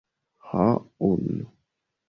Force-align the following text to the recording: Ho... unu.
Ho... 0.47 0.65
unu. 1.09 1.39